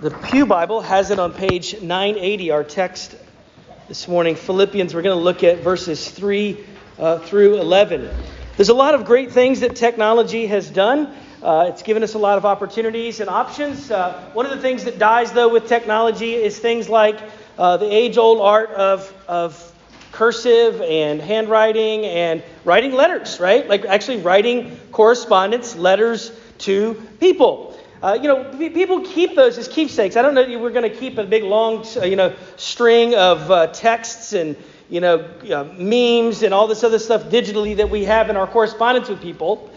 [0.00, 3.14] The Pew Bible has it on page 980, our text
[3.86, 4.34] this morning.
[4.34, 6.58] Philippians, we're going to look at verses 3
[6.98, 8.08] uh, through 11.
[8.56, 11.14] There's a lot of great things that technology has done.
[11.42, 13.90] Uh, it's given us a lot of opportunities and options.
[13.90, 17.20] Uh, one of the things that dies, though, with technology is things like
[17.58, 19.70] uh, the age old art of, of
[20.12, 23.68] cursive and handwriting and writing letters, right?
[23.68, 27.69] Like actually writing correspondence, letters to people.
[28.02, 30.16] Uh, you know, people keep those as keepsakes.
[30.16, 33.14] I don't know that we're going to keep a big long, uh, you know, string
[33.14, 34.56] of uh, texts and
[34.88, 35.18] you know,
[35.52, 39.20] uh, memes and all this other stuff digitally that we have in our correspondence with
[39.20, 39.70] people.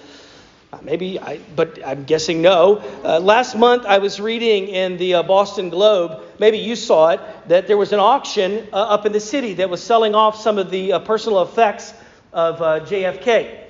[0.72, 2.82] Uh, maybe, I, but I'm guessing no.
[3.04, 6.24] Last month I was reading in the Boston Globe.
[6.40, 9.84] Maybe you saw it that there was an auction up in the city that was
[9.84, 11.94] selling off some of the personal effects
[12.32, 13.63] of JFK.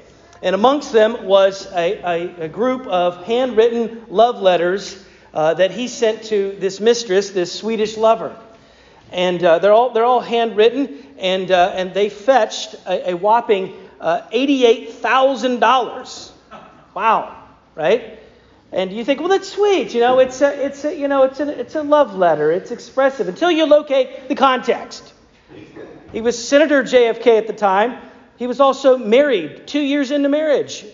[0.43, 5.01] And amongst them was a, a, a group of handwritten love letters
[5.33, 8.35] uh, that he sent to this mistress, this Swedish lover.
[9.09, 13.73] And uh, they're, all, they're all handwritten, and, uh, and they fetched a, a whopping
[14.01, 16.31] uh, $88,000.
[16.93, 17.41] Wow,
[17.73, 18.19] right?
[18.73, 19.93] And you think, well, that's sweet.
[19.93, 22.51] You know, it's a, it's a, you know, it's a, it's a love letter.
[22.51, 25.13] It's expressive until you locate the context.
[26.11, 27.97] He was Senator JFK at the time.
[28.43, 30.85] He was also married two years into marriage,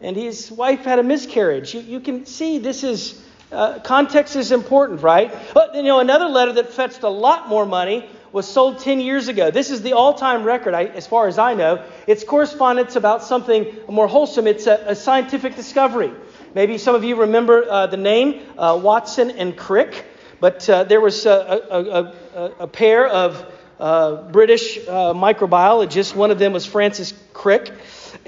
[0.00, 1.74] and his wife had a miscarriage.
[1.74, 5.30] You, you can see this is uh, context is important, right?
[5.52, 9.28] But you know, another letter that fetched a lot more money was sold 10 years
[9.28, 9.50] ago.
[9.50, 11.84] This is the all-time record, I, as far as I know.
[12.06, 14.46] It's correspondence about something more wholesome.
[14.46, 16.12] It's a, a scientific discovery.
[16.54, 20.06] Maybe some of you remember uh, the name uh, Watson and Crick,
[20.40, 26.14] but uh, there was a, a, a pair of uh, British uh, microbiologists.
[26.14, 27.72] One of them was Francis Crick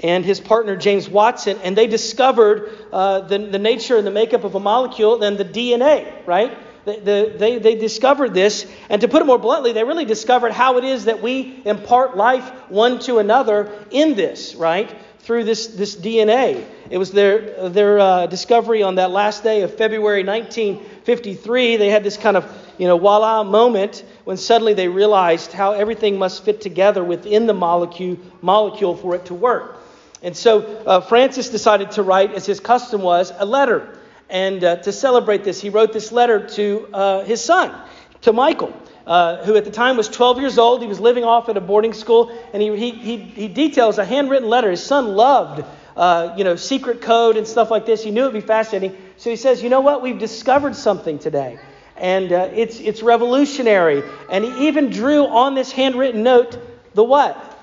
[0.03, 4.43] and his partner James Watson, and they discovered uh, the, the nature and the makeup
[4.43, 6.57] of a molecule and the DNA, right?
[6.85, 10.53] The, the, they, they discovered this, and to put it more bluntly, they really discovered
[10.53, 14.89] how it is that we impart life one to another in this, right?
[15.19, 16.65] Through this, this DNA.
[16.89, 21.77] It was their, their uh, discovery on that last day of February 1953.
[21.77, 22.45] They had this kind of,
[22.77, 27.53] you know, voila moment when suddenly they realized how everything must fit together within the
[27.53, 29.77] molecule, molecule for it to work.
[30.21, 33.97] And so uh, Francis decided to write, as his custom was, a letter.
[34.29, 37.73] And uh, to celebrate this, he wrote this letter to uh, his son,
[38.21, 38.73] to Michael,
[39.09, 40.81] uh, who at the time was 12 years old.
[40.81, 44.05] He was living off at a boarding school, and he, he, he, he details a
[44.05, 44.69] handwritten letter.
[44.69, 45.65] His son loved,
[45.97, 48.03] uh, you know, secret code and stuff like this.
[48.03, 48.95] He knew it would be fascinating.
[49.17, 50.03] So he says, you know what?
[50.03, 51.59] We've discovered something today
[51.97, 54.03] and uh, it's, it's revolutionary.
[54.31, 56.57] And he even drew on this handwritten note
[56.93, 57.59] the what?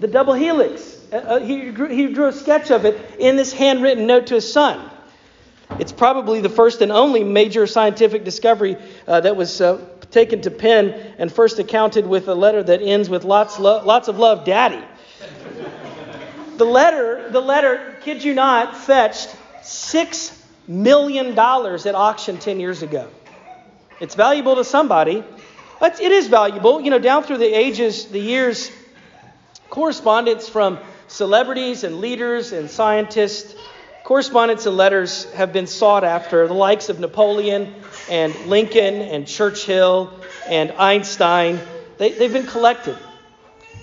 [0.00, 0.98] The double helix.
[1.12, 4.34] Uh, uh, he, drew, he drew a sketch of it in this handwritten note to
[4.34, 4.90] his son.
[5.78, 8.76] It's probably the first and only major scientific discovery
[9.06, 9.60] that was
[10.10, 14.08] taken to pen and first accounted with a letter that ends with lots, lo- lots
[14.08, 14.82] of love, Daddy.
[16.56, 22.82] the letter, the letter, kid you not, fetched six million dollars at auction ten years
[22.82, 23.08] ago.
[24.00, 25.24] It's valuable to somebody.
[25.82, 26.80] It is valuable.
[26.80, 28.70] You know, down through the ages, the years,
[29.70, 30.78] correspondence from
[31.08, 33.54] celebrities and leaders and scientists,
[34.10, 36.48] correspondence and letters have been sought after.
[36.48, 37.72] The likes of Napoleon
[38.10, 40.12] and Lincoln and Churchill
[40.48, 41.60] and Einstein,
[41.96, 42.98] they, they've been collected.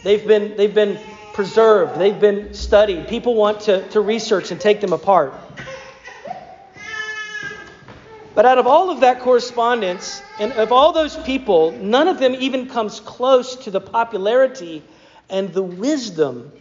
[0.04, 1.00] They've been, they've been
[1.32, 1.98] preserved.
[1.98, 3.08] They've been studied.
[3.08, 5.34] People want to, to research and take them apart.
[8.36, 12.36] But out of all of that correspondence, and of all those people, none of them
[12.36, 14.84] even comes close to the popularity
[15.30, 16.52] and the wisdom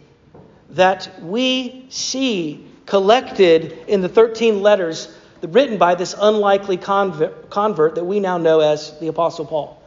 [0.69, 8.03] that we see collected in the 13 letters written by this unlikely convert, convert that
[8.03, 9.79] we now know as the Apostle Paul.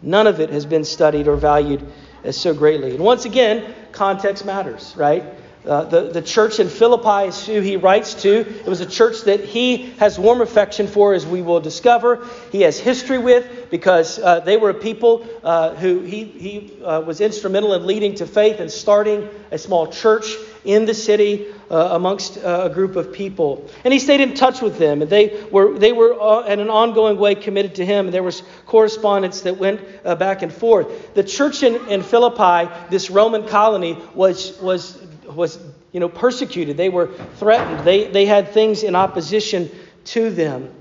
[0.00, 1.84] None of it has been studied or valued
[2.22, 2.94] as so greatly.
[2.94, 5.24] And once again, context matters, right?
[5.64, 8.40] Uh, the, the church in Philippi is who he writes to.
[8.40, 12.26] It was a church that he has warm affection for, as we will discover.
[12.50, 17.02] He has history with because uh, they were a people uh, who he, he uh,
[17.02, 20.34] was instrumental in leading to faith and starting a small church
[20.64, 23.68] in the city uh, amongst uh, a group of people.
[23.82, 27.18] And he stayed in touch with them, and they were, they were in an ongoing
[27.18, 28.06] way committed to him.
[28.06, 31.14] And there was correspondence that went back and forth.
[31.14, 35.58] The church in, in Philippi, this Roman colony, was, was was
[35.92, 36.76] you know, persecuted.
[36.76, 37.84] They were threatened.
[37.86, 39.70] They, they had things in opposition
[40.06, 40.72] to them.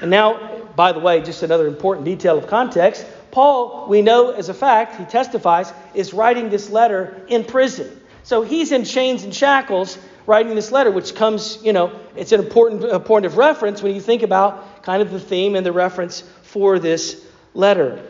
[0.00, 4.48] And now, by the way, just another important detail of context Paul, we know as
[4.48, 7.99] a fact, he testifies, is writing this letter in prison.
[8.30, 12.38] So he's in chains and shackles writing this letter, which comes, you know, it's an
[12.38, 16.20] important point of reference when you think about kind of the theme and the reference
[16.42, 18.08] for this letter.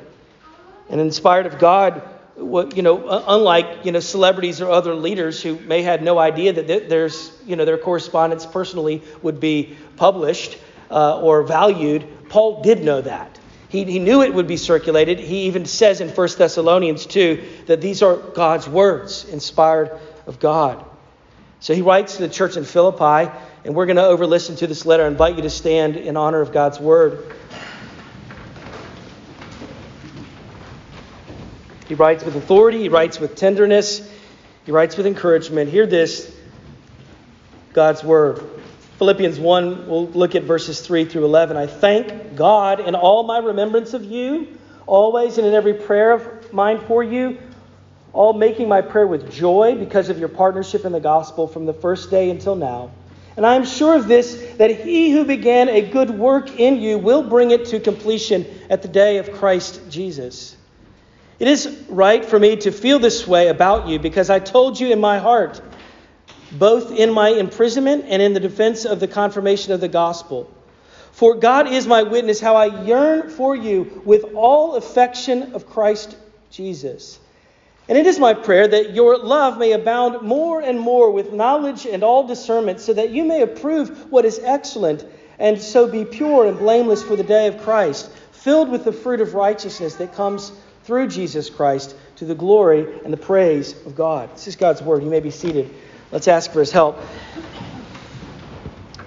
[0.91, 2.03] And inspired of God,
[2.37, 6.91] you know, unlike you know celebrities or other leaders who may have no idea that
[6.91, 10.59] there's you know their correspondence personally would be published
[10.91, 13.39] uh, or valued, Paul did know that.
[13.71, 15.21] He, he knew it would be circulated.
[15.21, 19.97] He even says in 1 Thessalonians 2 that these are God's words, inspired
[20.31, 20.85] of God.
[21.59, 23.31] So he writes to the church in Philippi,
[23.65, 25.05] and we're going to over listen to this letter.
[25.05, 27.35] I invite you to stand in honor of God's word.
[31.89, 34.09] He writes with authority, he writes with tenderness,
[34.65, 35.69] he writes with encouragement.
[35.69, 36.33] Hear this
[37.73, 38.41] God's word.
[38.99, 41.57] Philippians 1, we'll look at verses 3 through 11.
[41.57, 44.47] I thank God in all my remembrance of you,
[44.87, 47.39] always and in every prayer of mine for you,
[48.13, 51.73] all making my prayer with joy because of your partnership in the gospel from the
[51.73, 52.91] first day until now.
[53.37, 56.99] And I am sure of this, that he who began a good work in you
[56.99, 60.57] will bring it to completion at the day of Christ Jesus.
[61.39, 64.93] It is right for me to feel this way about you because I told you
[64.93, 65.63] in my heart
[66.53, 70.51] both in my imprisonment and in the defense of the confirmation of the gospel.
[71.13, 76.17] For God is my witness how I yearn for you with all affection of Christ
[76.51, 77.19] Jesus.
[77.91, 81.87] And it is my prayer that your love may abound more and more with knowledge
[81.87, 85.05] and all discernment, so that you may approve what is excellent,
[85.41, 89.21] and so be pure and blameless for the day of Christ, filled with the fruit
[89.21, 90.53] of righteousness that comes
[90.85, 94.33] through Jesus Christ to the glory and the praise of God.
[94.37, 95.03] This is God's word.
[95.03, 95.69] You may be seated.
[96.13, 96.97] Let's ask for his help.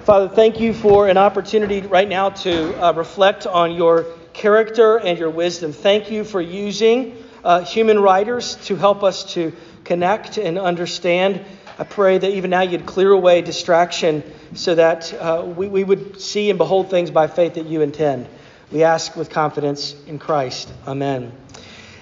[0.02, 5.18] Father, thank you for an opportunity right now to uh, reflect on your character and
[5.18, 5.72] your wisdom.
[5.72, 9.54] Thank you for using uh, human writers to help us to
[9.84, 11.44] connect and understand.
[11.78, 14.24] I pray that even now you'd clear away distraction
[14.54, 18.28] so that uh, we, we would see and behold things by faith that you intend.
[18.72, 20.72] We ask with confidence in Christ.
[20.88, 21.32] Amen.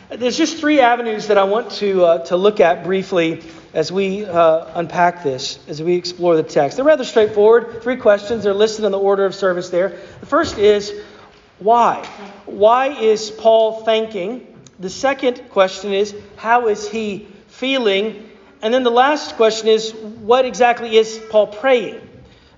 [0.09, 3.41] There's just three avenues that I want to, uh, to look at briefly
[3.73, 6.75] as we uh, unpack this, as we explore the text.
[6.75, 7.81] They're rather straightforward.
[7.81, 8.43] Three questions.
[8.43, 9.97] They're listed in the order of service there.
[10.19, 10.93] The first is
[11.59, 12.05] why?
[12.45, 14.50] Why is Paul thanking?
[14.81, 18.27] The second question is how is he feeling?
[18.63, 22.01] And then the last question is what exactly is Paul praying?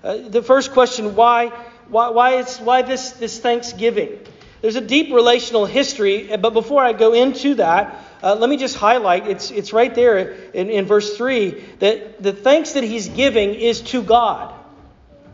[0.02, 1.48] Uh, the first question, why,
[1.88, 4.18] why, why, is, why this, this thanksgiving?
[4.62, 8.76] There's a deep relational history, but before I go into that, uh, let me just
[8.76, 11.50] highlight it's, it's right there in, in verse 3
[11.80, 14.54] that the thanks that he's giving is to God.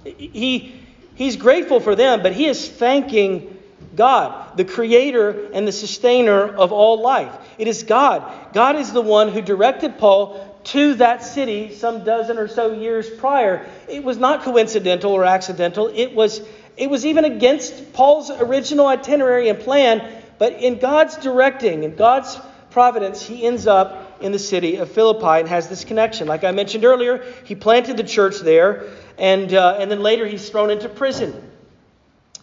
[0.02, 0.74] He,
[1.14, 3.59] he's grateful for them, but he is thanking
[4.00, 7.36] God, the creator and the sustainer of all life.
[7.58, 8.24] It is God.
[8.54, 13.10] God is the one who directed Paul to that city some dozen or so years
[13.10, 13.66] prior.
[13.90, 15.88] It was not coincidental or accidental.
[15.94, 16.40] It was,
[16.78, 22.40] it was even against Paul's original itinerary and plan, but in God's directing, in God's
[22.70, 26.26] providence, he ends up in the city of Philippi and has this connection.
[26.26, 28.86] Like I mentioned earlier, he planted the church there,
[29.18, 31.49] and, uh, and then later he's thrown into prison.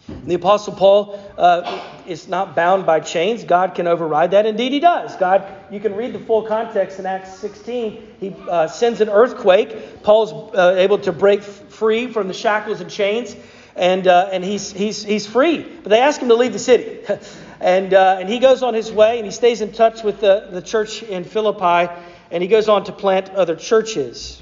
[0.08, 3.44] The Apostle Paul uh, is not bound by chains.
[3.44, 4.46] God can override that.
[4.46, 5.14] Indeed, he does.
[5.16, 8.16] God, you can read the full context in Acts 16.
[8.18, 10.02] He uh, sends an earthquake.
[10.02, 13.36] Paul's uh, able to break free from the shackles and chains,
[13.76, 15.60] and, uh, and he's, he's, he's free.
[15.60, 17.00] But they ask him to leave the city.
[17.60, 20.46] And, uh, and he goes on his way and he stays in touch with the,
[20.50, 21.92] the church in Philippi
[22.30, 24.40] and he goes on to plant other churches.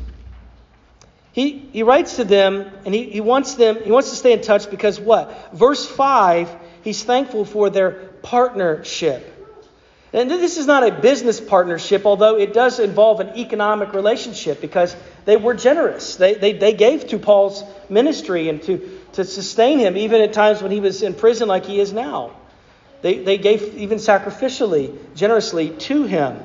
[1.37, 4.41] He, he writes to them and he, he wants them he wants to stay in
[4.41, 5.53] touch because what?
[5.53, 6.51] Verse 5,
[6.83, 7.91] he's thankful for their
[8.23, 9.35] partnership.
[10.15, 14.97] And this is not a business partnership, although it does involve an economic relationship because
[15.27, 16.17] they were generous.
[16.17, 20.63] They, they, they gave to Paul's ministry and to, to sustain him, even at times
[20.63, 22.35] when he was in prison like he is now.
[23.03, 26.39] They, they gave even sacrificially, generously to him.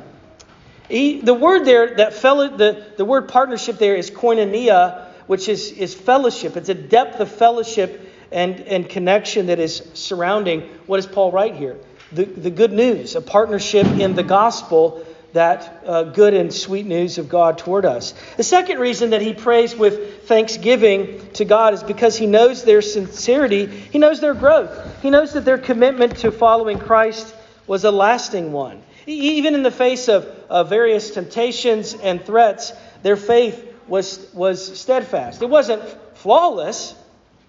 [0.92, 5.72] He, the word there, that fellow, the, the word partnership there is koinonia, which is,
[5.72, 6.58] is fellowship.
[6.58, 11.56] It's a depth of fellowship and, and connection that is surrounding what does Paul write
[11.56, 11.78] here?
[12.12, 17.18] The, the good news, a partnership in the gospel that uh, good and sweet news
[17.18, 18.14] of God toward us.
[18.36, 22.82] The second reason that he prays with thanksgiving to God is because he knows their
[22.82, 27.34] sincerity, he knows their growth, he knows that their commitment to following Christ
[27.66, 28.84] was a lasting one.
[29.06, 30.28] Even in the face of,
[30.70, 35.42] various temptations and threats, their faith was, was steadfast.
[35.42, 35.84] It wasn't
[36.18, 36.94] flawless,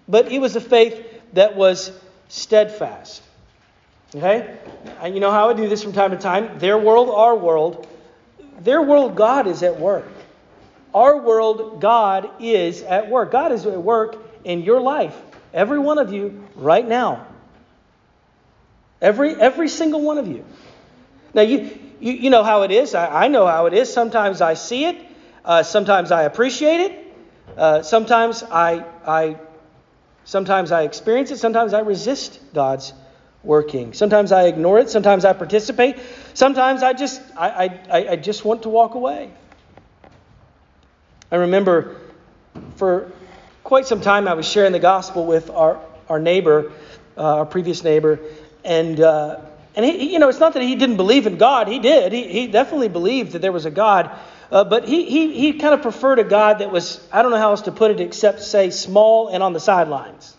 [0.07, 1.91] but it was a faith that was
[2.29, 3.21] steadfast.
[4.15, 4.57] Okay?
[5.03, 6.59] You know how I do this from time to time.
[6.59, 7.87] Their world, our world.
[8.61, 10.07] Their world, God is at work.
[10.93, 13.31] Our world, God is at work.
[13.31, 15.19] God is at work in your life
[15.53, 17.27] Every one of you right now.
[19.01, 20.43] Every, every single one of you.
[21.33, 22.93] Now, you, you, you know how it is.
[22.95, 23.91] I, I know how it is.
[23.91, 24.97] Sometimes I see it.
[25.43, 26.99] Uh, sometimes I appreciate it.
[27.57, 29.37] Uh, sometimes I, I,
[30.25, 31.37] sometimes I experience it.
[31.37, 32.93] Sometimes I resist God's
[33.43, 33.93] working.
[33.93, 34.89] Sometimes I ignore it.
[34.89, 35.97] Sometimes I participate.
[36.33, 39.31] Sometimes I just, I, I, I just want to walk away.
[41.31, 41.97] I remember
[42.75, 43.11] for
[43.63, 46.71] quite some time I was sharing the gospel with our, our neighbor,
[47.17, 48.19] uh, our previous neighbor,
[48.63, 49.39] and uh,
[49.75, 51.67] and he, you know, it's not that he didn't believe in God.
[51.67, 52.13] He did.
[52.13, 54.11] He, he definitely believed that there was a God.
[54.51, 57.37] Uh, but he, he, he kind of preferred a God that was, I don't know
[57.37, 60.35] how else to put it except say small and on the sidelines.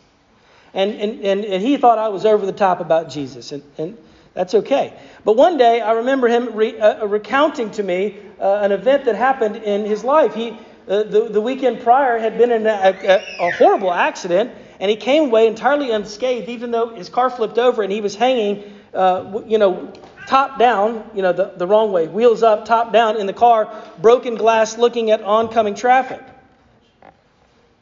[0.72, 3.50] And, and, and, and he thought I was over the top about Jesus.
[3.50, 3.98] And, and
[4.34, 4.92] that's okay.
[5.24, 9.16] But one day, I remember him re, uh, recounting to me uh, an event that
[9.16, 10.34] happened in his life.
[10.34, 10.50] He,
[10.86, 14.96] uh, the, the weekend prior had been in a, a, a horrible accident, and he
[14.96, 19.42] came away entirely unscathed, even though his car flipped over and he was hanging uh,
[19.46, 19.92] you know,
[20.26, 23.70] top down, you know, the, the wrong way, wheels up, top down in the car,
[24.00, 26.22] broken glass looking at oncoming traffic.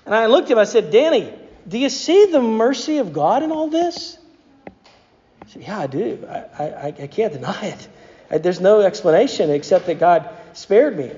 [0.05, 1.33] And I looked at him, I said, Danny,
[1.67, 4.19] do you see the mercy of God in all this?
[5.47, 6.27] He said, Yeah, I do.
[6.29, 7.89] I, I, I can't deny it.
[8.31, 11.13] I, there's no explanation except that God spared me.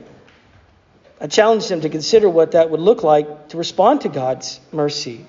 [1.20, 5.24] I challenged him to consider what that would look like to respond to God's mercy.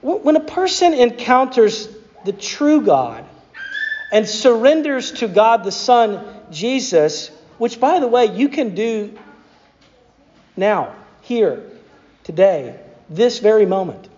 [0.00, 1.86] When a person encounters
[2.24, 3.24] the true God,
[4.12, 9.18] and surrenders to God the Son, Jesus, which, by the way, you can do
[10.56, 11.62] now, here,
[12.24, 14.08] today, this very moment.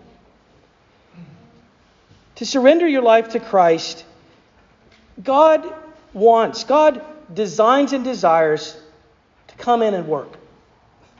[2.37, 4.04] To surrender your life to Christ,
[5.23, 5.73] God
[6.12, 8.76] wants, God designs and desires
[9.49, 10.37] to come in and work.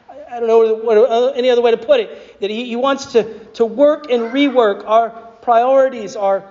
[0.08, 2.40] I don't know what, any other way to put it.
[2.40, 5.10] That he, he wants to, to work and rework our
[5.42, 6.48] priorities, our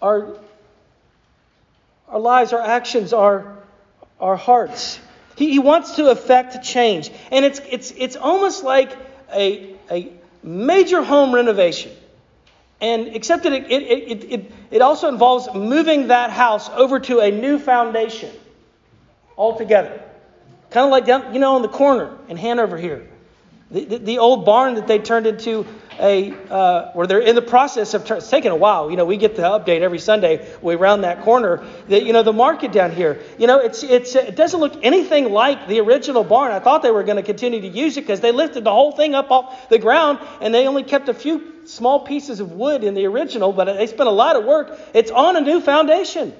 [0.00, 0.38] our,
[2.08, 3.58] our lives, our actions, our,
[4.18, 5.00] our hearts.
[5.36, 7.10] He, he wants to effect change.
[7.30, 8.96] And it's, it's, it's almost like
[9.32, 11.92] a, a major home renovation.
[12.80, 17.20] And except that it, it, it, it, it also involves moving that house over to
[17.20, 18.30] a new foundation
[19.36, 20.02] altogether.
[20.70, 23.06] Kind of like down, you know, in the corner in Hanover here.
[23.70, 25.66] The, the, the old barn that they turned into
[26.00, 28.90] a, uh, where they're in the process of, it's taking a while.
[28.90, 30.48] You know, we get the update every Sunday.
[30.62, 31.64] We round that corner.
[31.88, 33.20] That you know, the market down here.
[33.38, 36.52] You know, it's it's it doesn't look anything like the original barn.
[36.52, 38.92] I thought they were going to continue to use it because they lifted the whole
[38.92, 42.84] thing up off the ground and they only kept a few small pieces of wood
[42.84, 44.78] in the original, but they spent a lot of work.
[44.94, 46.34] It's on a new foundation.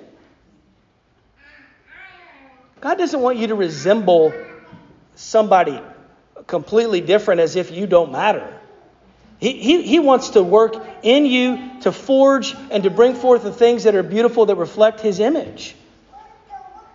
[2.81, 4.33] God doesn't want you to resemble
[5.15, 5.81] somebody
[6.47, 8.60] completely different as if you don't matter.
[9.41, 13.85] He, he, wants to work in you to forge and to bring forth the things
[13.85, 15.75] that are beautiful that reflect His image,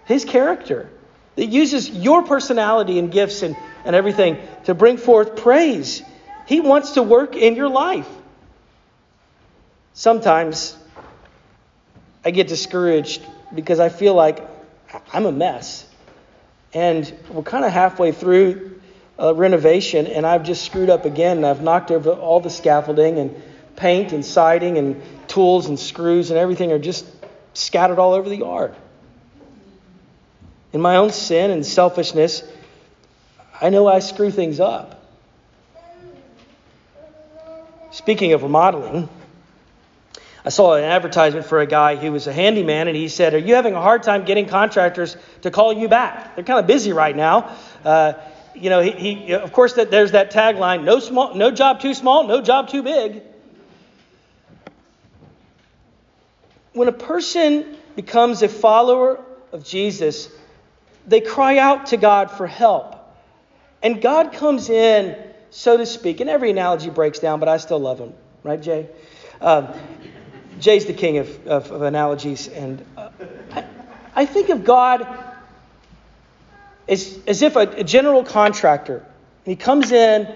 [0.05, 0.87] His character,
[1.37, 6.03] that uses your personality and gifts and, and everything to bring forth praise.
[6.45, 8.07] He wants to work in your life.
[9.93, 10.77] Sometimes
[12.23, 13.25] I get discouraged
[13.55, 14.47] because I feel like
[15.11, 15.87] I'm a mess.
[16.75, 18.74] And we're kind of halfway through
[19.19, 21.37] uh, renovation, and I've just screwed up again.
[21.37, 23.41] And I've knocked over all the scaffolding and
[23.75, 27.05] paint and siding and tools and screws and everything are just
[27.53, 28.73] scattered all over the yard.
[30.73, 32.43] In my own sin and selfishness,
[33.61, 35.01] I know I screw things up.
[37.91, 39.07] Speaking of remodeling,
[40.43, 43.39] I saw an advertisement for a guy who was a handyman, and he said, Are
[43.39, 46.35] you having a hard time getting contractors to call you back?
[46.35, 47.55] They're kind of busy right now.
[47.85, 48.13] Uh,
[48.55, 51.93] you know, he, he of course, that there's that tagline: no small, no job too
[51.93, 53.21] small, no job too big.
[56.73, 60.29] When a person becomes a follower of Jesus,
[61.07, 62.95] they cry out to God for help,
[63.81, 65.17] and God comes in,
[65.51, 66.19] so to speak.
[66.19, 68.89] And every analogy breaks down, but I still love him, right, Jay?
[69.39, 69.69] Um,
[70.59, 73.09] Jay's the king of, of, of analogies, and uh,
[73.51, 73.65] I,
[74.15, 75.05] I think of God
[76.87, 79.05] it's as if a, a general contractor,
[79.43, 80.33] he comes in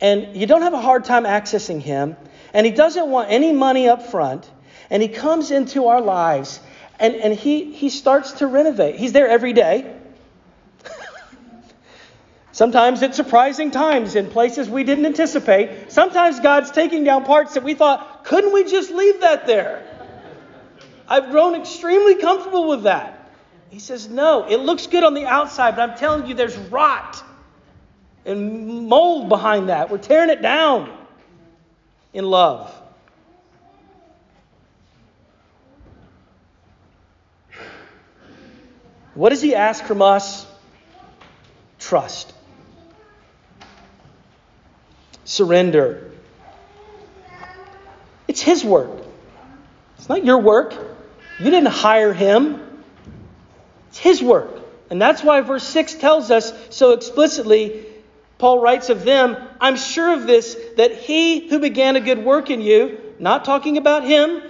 [0.00, 2.16] and you don't have a hard time accessing him,
[2.52, 4.50] and he doesn't want any money up front,
[4.90, 6.60] and he comes into our lives
[7.02, 8.94] and, and he, he starts to renovate.
[8.94, 9.92] He's there every day.
[12.52, 15.90] Sometimes at surprising times in places we didn't anticipate.
[15.90, 19.84] Sometimes God's taking down parts that we thought, couldn't we just leave that there?
[21.08, 23.21] I've grown extremely comfortable with that.
[23.72, 27.24] He says, No, it looks good on the outside, but I'm telling you, there's rot
[28.26, 29.90] and mold behind that.
[29.90, 30.92] We're tearing it down.
[32.12, 32.70] in love.
[39.14, 40.46] What does he ask from us?
[41.78, 42.34] Trust.
[45.24, 46.10] Surrender.
[48.28, 48.90] It's his work.
[49.96, 50.74] It's not your work.
[51.40, 52.71] You didn't hire him.
[53.92, 54.48] It's his work.
[54.88, 57.84] And that's why verse 6 tells us so explicitly
[58.38, 62.48] Paul writes of them, I'm sure of this, that he who began a good work
[62.48, 64.40] in you, not talking about him,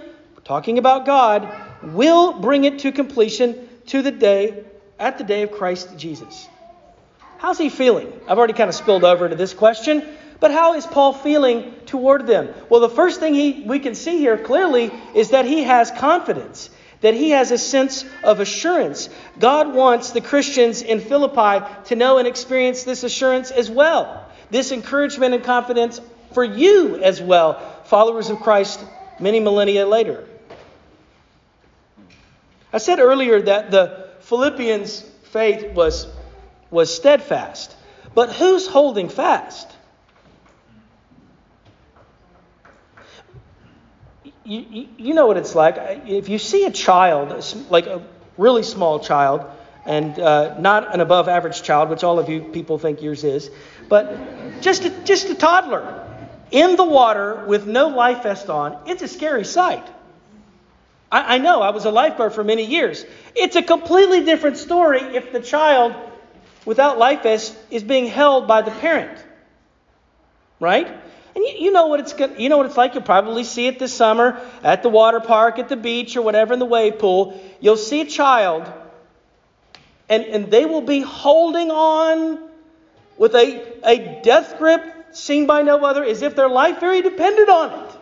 [0.45, 4.63] talking about God, will bring it to completion to the day,
[4.97, 6.47] at the day of Christ Jesus.
[7.39, 8.11] How's he feeling?
[8.25, 10.07] I've already kind of spilled over to this question,
[10.39, 12.53] but how is Paul feeling toward them?
[12.69, 16.69] Well, the first thing he, we can see here clearly is that he has confidence,
[17.03, 19.09] that he has a sense of assurance.
[19.37, 24.71] God wants the Christians in Philippi to know and experience this assurance as well, this
[24.71, 25.99] encouragement and confidence
[26.33, 28.83] for you as well, followers of Christ
[29.19, 30.25] many millennia later.
[32.71, 36.07] I said earlier that the Philippians' faith was,
[36.71, 37.75] was steadfast.
[38.15, 39.69] But who's holding fast?
[44.45, 45.75] You, you, know what it's like.
[46.05, 48.01] If you see a child, like a
[48.37, 49.45] really small child,
[49.85, 53.49] and uh, not an above average child, which all of you people think yours is,
[53.89, 54.17] but
[54.61, 56.07] just a, just a toddler
[56.51, 59.85] in the water with no life vest on, it's a scary sight.
[61.11, 63.05] I, I know, I was a lifeguard for many years.
[63.35, 65.95] It's a completely different story if the child
[66.65, 69.17] without life vest is being held by the parent.
[70.59, 70.87] Right?
[71.35, 72.93] And you, you, know what it's you know what it's like.
[72.93, 76.53] You'll probably see it this summer at the water park, at the beach, or whatever
[76.53, 77.41] in the wave pool.
[77.59, 78.71] You'll see a child,
[80.09, 82.39] and, and they will be holding on
[83.17, 87.49] with a, a death grip seen by no other, as if their life very depended
[87.49, 87.95] on it.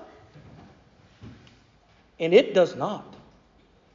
[2.19, 3.05] And it does not,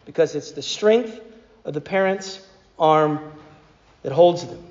[0.04, 1.20] because it's the strength
[1.64, 2.44] of the parent's
[2.78, 3.20] arm
[4.02, 4.62] that holds them.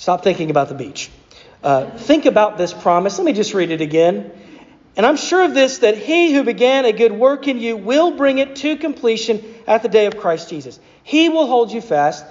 [0.00, 1.10] Stop thinking about the beach.
[1.62, 3.18] Uh, think about this promise.
[3.18, 4.32] Let me just read it again.
[4.96, 8.12] And I'm sure of this that he who began a good work in you will
[8.12, 10.80] bring it to completion at the day of Christ Jesus.
[11.02, 12.24] He will hold you fast.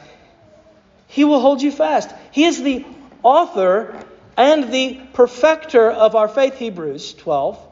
[1.06, 2.12] He will hold you fast.
[2.32, 2.88] He is the
[3.22, 4.04] author
[4.36, 7.68] and the perfecter of our faith, Hebrews 12,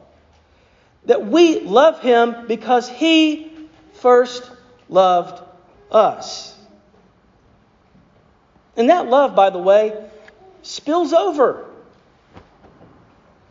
[1.06, 3.50] that we love him because he
[3.94, 4.48] first
[4.88, 5.42] loved
[5.90, 6.56] us.
[8.78, 9.92] And that love, by the way,
[10.62, 11.66] spills over.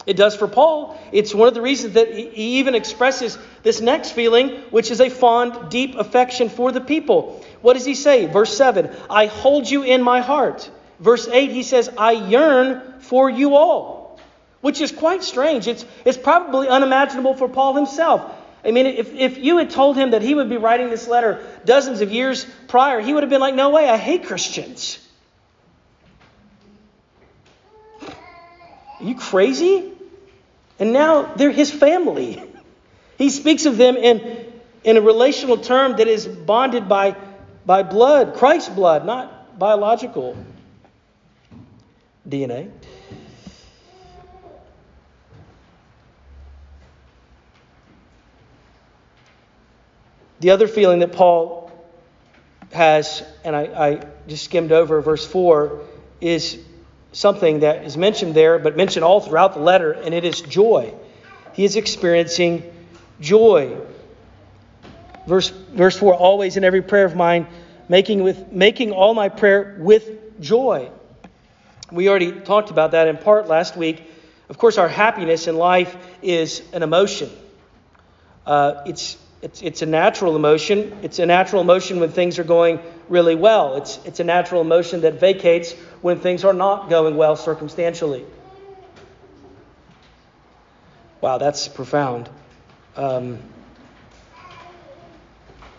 [0.06, 0.98] It does for Paul.
[1.12, 5.10] It's one of the reasons that he even expresses this next feeling, which is a
[5.10, 7.46] fond, deep affection for the people.
[7.62, 8.26] What does he say?
[8.26, 10.72] Verse 7 I hold you in my heart.
[11.02, 14.20] Verse 8, he says, I yearn for you all,
[14.62, 15.68] which is quite strange.
[15.68, 18.34] It's, it's probably unimaginable for Paul himself.
[18.66, 21.46] I mean, if, if you had told him that he would be writing this letter
[21.66, 25.00] dozens of years prior, he would have been like, No way, I hate Christians.
[29.00, 29.92] Are you crazy?
[30.80, 32.44] And now they're his family.
[33.18, 34.46] He speaks of them in,
[34.84, 37.16] in a relational term that is bonded by,
[37.66, 40.38] by blood, Christ's blood, not biological
[42.30, 42.70] DNA.
[50.40, 51.72] The other feeling that Paul
[52.72, 55.82] has, and I, I just skimmed over verse 4,
[56.22, 56.64] is
[57.18, 60.94] something that is mentioned there, but mentioned all throughout the letter, and it is joy.
[61.54, 62.62] He is experiencing
[63.20, 63.76] joy.
[65.26, 67.48] Verse, verse 4 always in every prayer of mine,
[67.90, 70.92] making, with, making all my prayer with joy.
[71.92, 74.04] We already talked about that in part last week.
[74.48, 77.32] Of course, our happiness in life is an emotion.
[78.46, 80.98] Uh, it's it's, it's a natural emotion.
[81.04, 83.76] It's a natural emotion when things are going really well.
[83.76, 88.26] It's, it's a natural emotion that vacates when things are not going well circumstantially.
[91.22, 92.30] Wow, that's profound.
[92.96, 93.40] Um,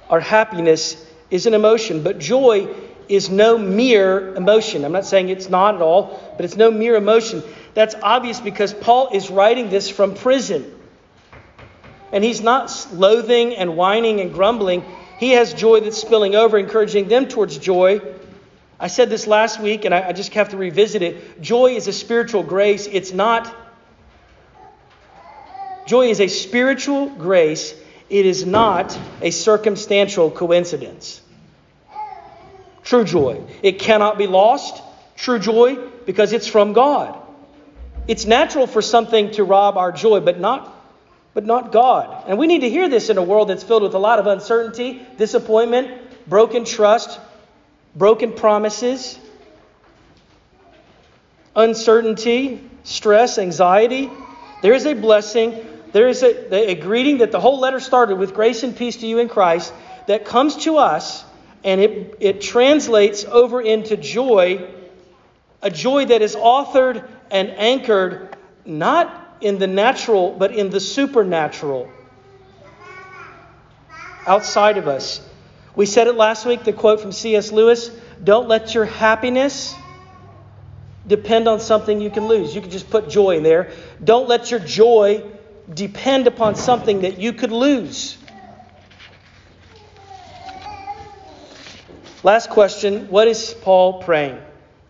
[0.09, 2.68] our happiness is an emotion, but joy
[3.09, 4.85] is no mere emotion.
[4.85, 7.42] I'm not saying it's not at all, but it's no mere emotion.
[7.75, 10.78] That's obvious because Paul is writing this from prison.
[12.12, 14.85] And he's not loathing and whining and grumbling.
[15.18, 18.01] He has joy that's spilling over, encouraging them towards joy.
[18.81, 21.40] I said this last week, and I, just have to revisit it.
[21.40, 22.87] Joy is a spiritual grace.
[22.87, 23.53] It's not.
[25.85, 27.75] Joy is a spiritual grace.
[28.09, 31.21] It is not a circumstantial coincidence.
[32.85, 33.42] True joy.
[33.62, 34.83] It cannot be lost.
[35.16, 37.21] true joy because it's from God.
[38.07, 40.78] It's natural for something to rob our joy, but not
[41.38, 42.24] but not God.
[42.27, 44.27] And we need to hear this in a world that's filled with a lot of
[44.27, 47.20] uncertainty, disappointment, broken trust,
[47.94, 49.16] broken promises,
[51.55, 54.11] uncertainty, stress, anxiety.
[54.62, 55.64] There is a blessing.
[55.92, 59.07] There is a, a greeting that the whole letter started with grace and peace to
[59.07, 59.72] you in Christ
[60.09, 61.24] that comes to us
[61.62, 64.68] and it, it translates over into joy,
[65.62, 71.90] a joy that is authored and anchored not in the natural, but in the supernatural
[74.27, 75.27] outside of us.
[75.74, 77.53] We said it last week, the quote from C.S.
[77.53, 77.90] Lewis
[78.22, 79.74] don't let your happiness
[81.07, 82.55] depend on something you can lose.
[82.55, 83.72] You can just put joy in there.
[84.03, 85.24] Don't let your joy
[85.72, 88.18] depend upon something that you could lose.
[92.22, 94.38] Last question What is Paul praying?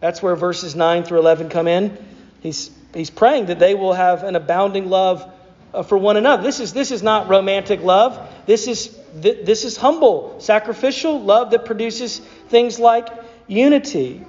[0.01, 1.97] That's where verses 9 through 11 come in.
[2.41, 5.31] He's, he's praying that they will have an abounding love
[5.75, 6.43] uh, for one another.
[6.43, 8.33] This is, this is not romantic love.
[8.47, 13.09] This is, this is humble, sacrificial love that produces things like
[13.47, 14.25] unity.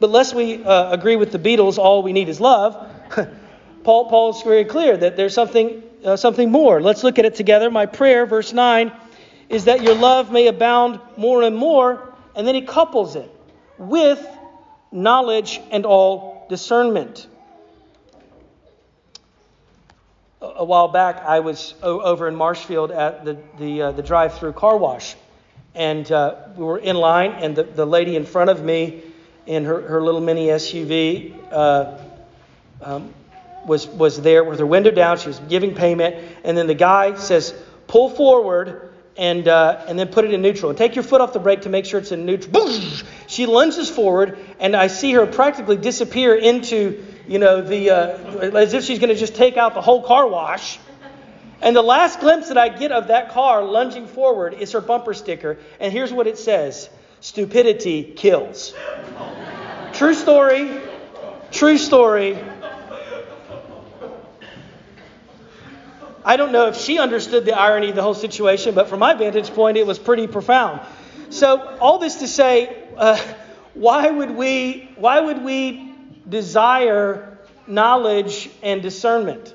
[0.00, 2.90] But lest we uh, agree with the Beatles, all we need is love,
[3.84, 6.80] Paul, Paul's very clear that there's something, uh, something more.
[6.80, 7.70] Let's look at it together.
[7.70, 8.92] My prayer, verse 9,
[9.48, 12.14] is that your love may abound more and more.
[12.34, 13.30] And then he couples it
[13.78, 14.24] with
[14.92, 17.26] knowledge and all discernment.
[20.40, 24.52] A while back, I was over in Marshfield at the, the, uh, the drive through
[24.52, 25.16] car wash.
[25.74, 29.02] And uh, we were in line, and the, the lady in front of me
[29.46, 31.98] in her, her little mini SUV uh,
[32.82, 33.12] um,
[33.66, 35.18] was, was there with her window down.
[35.18, 36.16] She was giving payment.
[36.44, 37.54] And then the guy says,
[37.86, 40.70] Pull forward and, uh, and then put it in neutral.
[40.70, 42.52] And take your foot off the brake to make sure it's in neutral.
[42.52, 42.82] Boom!
[43.28, 48.72] She lunges forward, and I see her practically disappear into, you know, the, uh, as
[48.72, 50.78] if she's going to just take out the whole car wash.
[51.60, 55.12] And the last glimpse that I get of that car lunging forward is her bumper
[55.12, 55.58] sticker.
[55.78, 56.88] And here's what it says
[57.20, 58.72] Stupidity kills.
[59.92, 60.80] True story.
[61.50, 62.38] True story.
[66.24, 69.12] I don't know if she understood the irony of the whole situation, but from my
[69.12, 70.80] vantage point, it was pretty profound.
[71.30, 73.18] So, all this to say, uh,
[73.74, 75.94] why would we why would we
[76.28, 79.54] desire knowledge and discernment?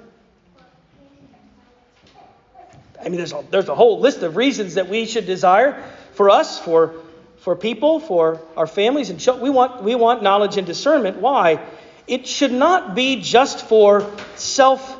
[2.99, 5.83] I mean, there's a, there's a whole list of reasons that we should desire
[6.13, 6.95] for us, for
[7.37, 11.17] for people, for our families, and we want we want knowledge and discernment.
[11.17, 11.59] Why?
[12.07, 14.99] It should not be just for self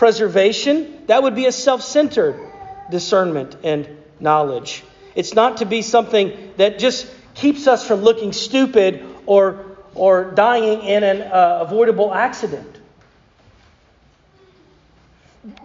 [0.00, 2.40] preservation, that would be a self centered
[2.90, 3.86] discernment and
[4.18, 4.82] knowledge.
[5.14, 10.82] It's not to be something that just keeps us from looking stupid or, or dying
[10.82, 12.80] in an uh, avoidable accident.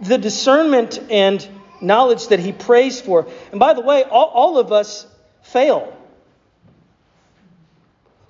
[0.02, 1.46] The discernment and
[1.80, 5.06] knowledge that he prays for, and by the way, all, all of us
[5.42, 5.92] fail.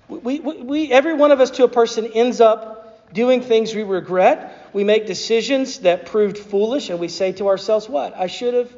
[0.09, 3.83] We, we, we, every one of us to a person ends up doing things we
[3.83, 8.15] regret we make decisions that proved foolish, and we say to ourselves, What?
[8.15, 8.71] I should have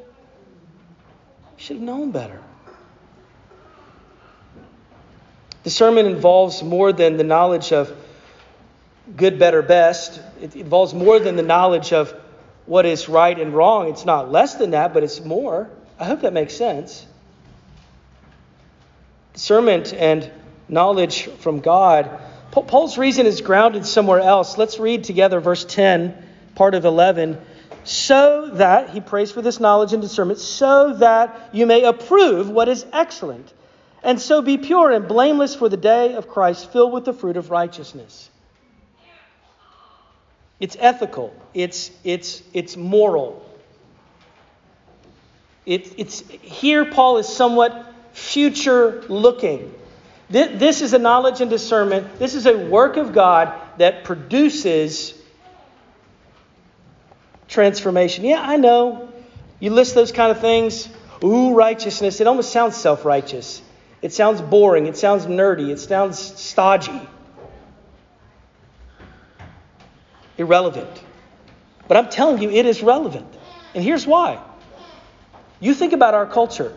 [1.60, 2.40] should have known better.
[5.62, 7.94] Discernment involves more than the knowledge of
[9.16, 10.20] good, better, best.
[10.40, 12.12] It involves more than the knowledge of
[12.66, 13.88] what is right and wrong.
[13.88, 15.70] It's not less than that, but it's more.
[15.98, 17.06] I hope that makes sense.
[19.34, 20.30] Discernment and
[20.68, 22.20] knowledge from God
[22.50, 24.58] Paul's reason is grounded somewhere else.
[24.58, 26.16] Let's read together verse 10,
[26.56, 27.40] part of 11.
[27.90, 32.68] So that, he prays for this knowledge and discernment, so that you may approve what
[32.68, 33.52] is excellent,
[34.04, 37.36] and so be pure and blameless for the day of Christ, filled with the fruit
[37.36, 38.30] of righteousness.
[40.60, 43.44] It's ethical, it's, it's, it's moral.
[45.66, 49.74] It, it's, here, Paul is somewhat future looking.
[50.28, 52.20] This is a knowledge and discernment.
[52.20, 55.19] This is a work of God that produces
[57.50, 58.24] transformation.
[58.24, 59.12] Yeah, I know.
[59.58, 60.88] You list those kind of things.
[61.22, 62.20] Ooh, righteousness.
[62.20, 63.60] It almost sounds self righteous.
[64.00, 64.86] It sounds boring.
[64.86, 65.68] It sounds nerdy.
[65.68, 67.06] It sounds stodgy.
[70.38, 70.88] Irrelevant.
[71.86, 73.26] But I'm telling you, it is relevant.
[73.74, 74.42] And here's why.
[75.58, 76.72] You think about our culture.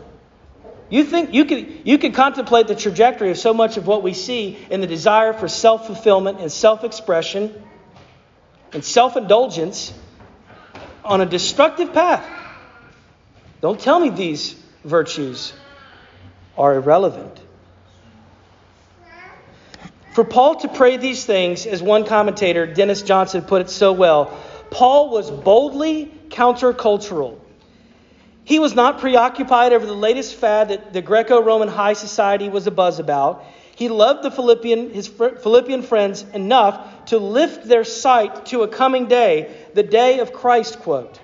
[0.90, 4.12] You think you can you can contemplate the trajectory of so much of what we
[4.12, 7.62] see in the desire for self-fulfillment and self-expression
[8.74, 9.94] and self-indulgence
[11.04, 12.26] on a destructive path.
[13.60, 15.52] Don't tell me these virtues
[16.56, 17.40] are irrelevant.
[20.12, 24.38] For Paul to pray these things, as one commentator, Dennis Johnson, put it so well,
[24.70, 27.38] Paul was boldly countercultural.
[28.44, 32.66] He was not preoccupied over the latest fad that the Greco Roman high society was
[32.66, 33.44] abuzz about.
[33.76, 39.06] He loved the Philippian, his Philippian friends enough to lift their sight to a coming
[39.06, 41.20] day, the day of Christ, quote.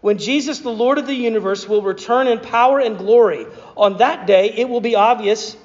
[0.00, 4.26] When Jesus, the Lord of the universe, will return in power and glory, on that
[4.26, 5.56] day it will be obvious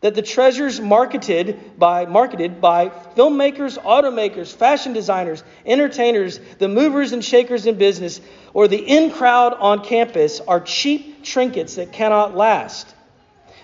[0.00, 7.24] that the treasures marketed by marketed by filmmakers, automakers, fashion designers, entertainers, the movers and
[7.24, 8.20] shakers in business,
[8.52, 12.94] or the in crowd on campus are cheap trinkets that cannot last.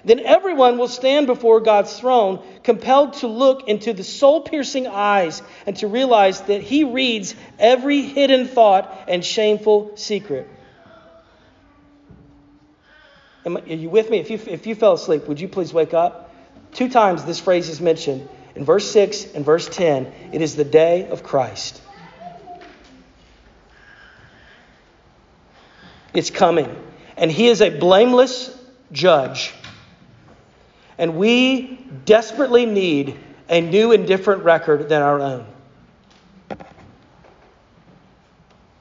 [0.05, 5.43] Then everyone will stand before God's throne, compelled to look into the soul piercing eyes
[5.67, 10.49] and to realize that He reads every hidden thought and shameful secret.
[13.47, 14.19] Are you with me?
[14.19, 16.35] If you, if you fell asleep, would you please wake up?
[16.73, 18.29] Two times this phrase is mentioned.
[18.55, 21.81] In verse 6 and verse 10, it is the day of Christ.
[26.13, 26.75] It's coming.
[27.17, 28.57] And he is a blameless
[28.93, 29.53] judge.
[30.99, 35.47] And we desperately need a new and different record than our own.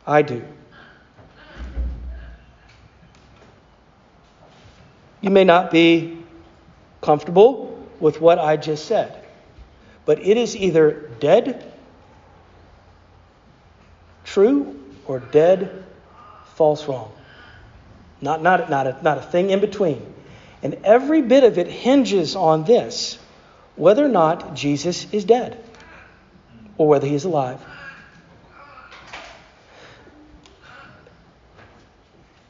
[0.05, 0.43] I do.
[5.21, 6.17] You may not be
[7.01, 9.23] comfortable with what I just said.
[10.05, 11.71] But it is either dead
[14.25, 15.85] true or dead
[16.55, 17.11] false wrong.
[18.21, 20.12] Not, not, not, a, not a thing in between.
[20.63, 23.19] And every bit of it hinges on this
[23.75, 25.61] whether or not Jesus is dead
[26.77, 27.63] or whether he is alive.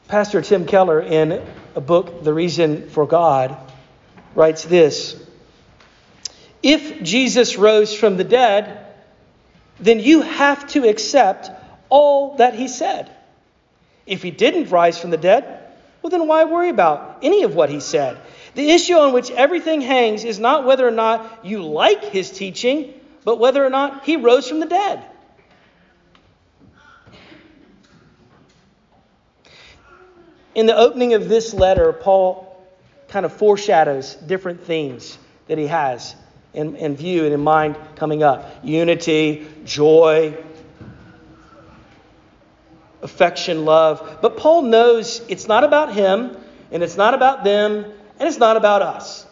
[0.06, 3.56] Pastor Tim Keller, in a book, The Reason for God,
[4.34, 5.20] writes this
[6.62, 8.86] if Jesus rose from the dead,
[9.80, 11.50] then you have to accept
[11.88, 13.10] all that he said.
[14.06, 15.63] If he didn't rise from the dead,
[16.04, 18.20] well, then why worry about any of what he said?
[18.54, 22.92] The issue on which everything hangs is not whether or not you like his teaching,
[23.24, 25.02] but whether or not he rose from the dead.
[30.54, 32.54] In the opening of this letter, Paul
[33.08, 36.14] kind of foreshadows different themes that he has
[36.52, 40.36] in, in view and in mind coming up unity, joy,
[43.04, 44.18] affection, love.
[44.20, 46.36] But Paul knows it's not about him,
[46.72, 47.84] and it's not about them,
[48.18, 49.24] and it's not about us.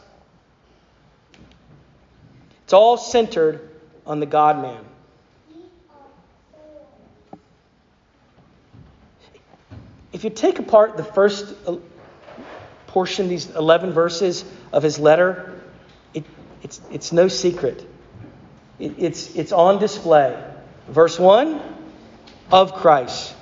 [2.64, 3.68] It's all centered
[4.06, 4.84] on the God man.
[10.12, 11.76] If you take apart the first uh,
[12.86, 15.52] portion, these 11 verses of his letter,
[16.62, 17.86] it's, it's no secret.
[18.78, 20.42] It, it's, it's on display.
[20.88, 21.60] Verse 1
[22.50, 23.34] of Christ.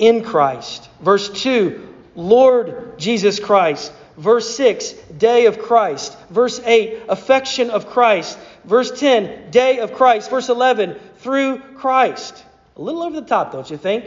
[0.00, 0.88] In Christ.
[1.00, 3.92] Verse 2 Lord Jesus Christ.
[4.16, 6.16] Verse 6, day of Christ.
[6.28, 8.38] Verse 8, affection of Christ.
[8.64, 10.28] Verse 10, day of Christ.
[10.28, 12.44] Verse 11, through Christ.
[12.76, 14.04] A little over the top, don't you think?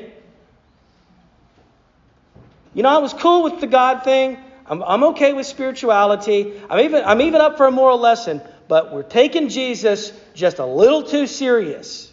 [2.75, 4.38] You know, I was cool with the God thing.
[4.67, 6.62] I'm, I'm okay with spirituality.
[6.69, 10.65] I'm even, I'm even up for a moral lesson, but we're taking Jesus just a
[10.65, 12.12] little too serious.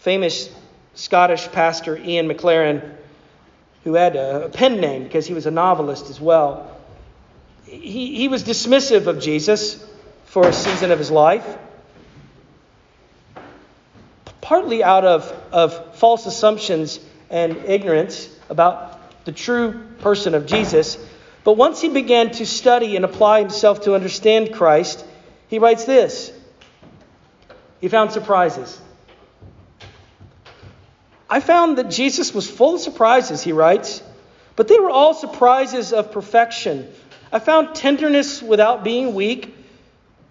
[0.00, 0.50] Famous
[0.94, 2.96] Scottish pastor Ian Maclaren,
[3.84, 6.78] who had a pen name because he was a novelist as well,
[7.64, 9.86] he, he was dismissive of Jesus
[10.26, 11.46] for a season of his life
[14.50, 16.98] partly out of, of false assumptions
[17.30, 20.98] and ignorance about the true person of Jesus.
[21.44, 25.04] But once he began to study and apply himself to understand Christ,
[25.46, 26.32] he writes this.
[27.80, 28.80] He found surprises.
[31.30, 34.02] I found that Jesus was full of surprises, he writes,
[34.56, 36.88] but they were all surprises of perfection.
[37.32, 39.54] I found tenderness without being weak,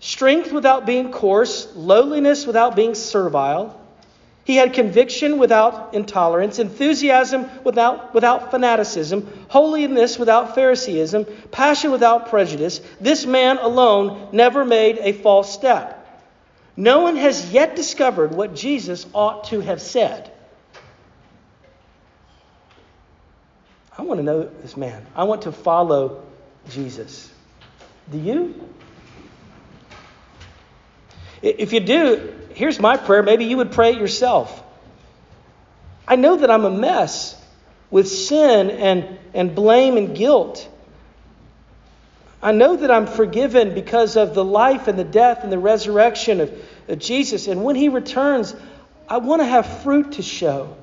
[0.01, 3.79] strength without being coarse, lowliness without being servile.
[4.43, 12.81] He had conviction without intolerance, enthusiasm without, without fanaticism, holiness without Phariseeism, passion without prejudice.
[12.99, 15.95] This man alone never made a false step.
[16.75, 20.31] No one has yet discovered what Jesus ought to have said.
[23.99, 25.05] I want to know this man.
[25.13, 26.23] I want to follow
[26.69, 27.29] Jesus.
[28.09, 28.69] Do you?
[31.41, 33.23] If you do, here's my prayer.
[33.23, 34.63] Maybe you would pray it yourself.
[36.07, 37.35] I know that I'm a mess
[37.91, 40.65] with sin and, and blame and guilt.
[42.41, 46.39] I know that I'm forgiven because of the life and the death and the resurrection
[46.39, 47.47] of, of Jesus.
[47.49, 48.55] And when he returns,
[49.09, 50.77] I want to have fruit to show.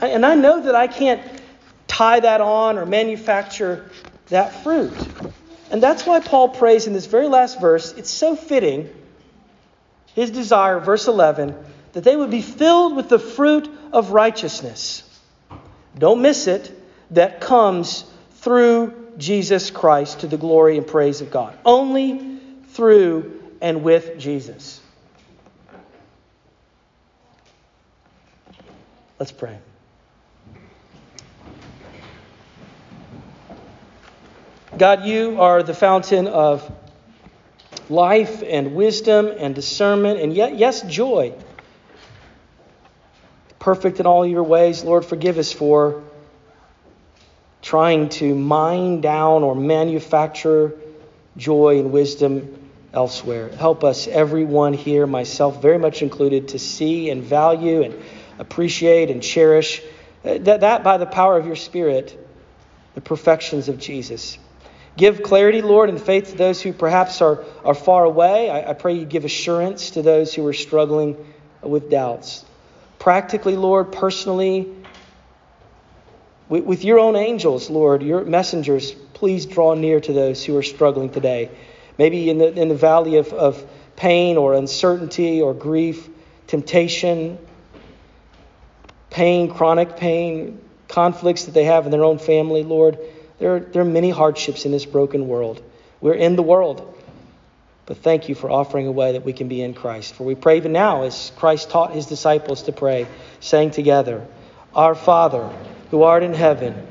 [0.00, 1.22] And I know that I can't
[1.86, 3.90] tie that on or manufacture
[4.28, 4.92] that fruit.
[5.70, 7.92] And that's why Paul prays in this very last verse.
[7.92, 8.88] It's so fitting,
[10.14, 11.54] his desire, verse 11,
[11.92, 15.02] that they would be filled with the fruit of righteousness.
[15.96, 16.72] Don't miss it,
[17.10, 21.56] that comes through Jesus Christ to the glory and praise of God.
[21.64, 24.80] Only through and with Jesus.
[29.18, 29.58] Let's pray.
[34.76, 36.70] God, you are the fountain of
[37.88, 41.32] life and wisdom and discernment and yet, yes, joy.
[43.58, 44.84] Perfect in all your ways.
[44.84, 46.02] Lord, forgive us for
[47.62, 50.74] trying to mine down or manufacture
[51.36, 53.48] joy and wisdom elsewhere.
[53.48, 58.00] Help us, everyone here, myself very much included, to see and value and
[58.38, 59.82] appreciate and cherish
[60.24, 62.16] uh, that, that by the power of your Spirit,
[62.94, 64.38] the perfections of Jesus.
[64.98, 68.50] Give clarity, Lord, and faith to those who perhaps are, are far away.
[68.50, 71.16] I, I pray you give assurance to those who are struggling
[71.62, 72.44] with doubts.
[72.98, 74.74] Practically, Lord, personally,
[76.48, 80.64] with, with your own angels, Lord, your messengers, please draw near to those who are
[80.64, 81.48] struggling today.
[81.96, 86.08] Maybe in the, in the valley of, of pain or uncertainty or grief,
[86.48, 87.38] temptation,
[89.10, 92.98] pain, chronic pain, conflicts that they have in their own family, Lord.
[93.38, 95.62] There are, there are many hardships in this broken world.
[96.00, 96.94] We're in the world.
[97.86, 100.14] But thank you for offering a way that we can be in Christ.
[100.14, 103.06] For we pray even now, as Christ taught his disciples to pray,
[103.40, 104.26] saying together,
[104.74, 105.50] Our Father,
[105.90, 106.86] who art in heaven,